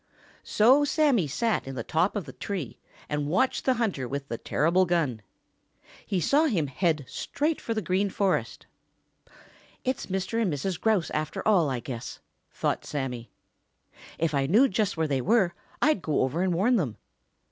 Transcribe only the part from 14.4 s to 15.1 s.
knew just where